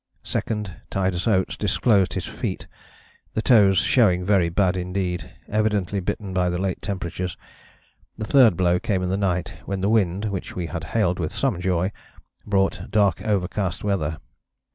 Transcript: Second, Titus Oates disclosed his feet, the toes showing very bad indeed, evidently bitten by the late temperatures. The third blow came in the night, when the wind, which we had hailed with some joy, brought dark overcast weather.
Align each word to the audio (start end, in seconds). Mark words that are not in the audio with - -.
Second, 0.23 0.81
Titus 0.89 1.27
Oates 1.27 1.55
disclosed 1.55 2.15
his 2.15 2.25
feet, 2.25 2.65
the 3.35 3.41
toes 3.43 3.77
showing 3.77 4.25
very 4.25 4.49
bad 4.49 4.75
indeed, 4.75 5.31
evidently 5.47 5.99
bitten 5.99 6.33
by 6.33 6.49
the 6.49 6.57
late 6.57 6.81
temperatures. 6.81 7.37
The 8.17 8.25
third 8.25 8.57
blow 8.57 8.79
came 8.79 9.03
in 9.03 9.09
the 9.09 9.15
night, 9.15 9.57
when 9.65 9.81
the 9.81 9.89
wind, 9.93 10.25
which 10.25 10.55
we 10.55 10.65
had 10.65 10.85
hailed 10.97 11.19
with 11.19 11.31
some 11.31 11.59
joy, 11.61 11.91
brought 12.47 12.89
dark 12.89 13.21
overcast 13.21 13.83
weather. 13.83 14.17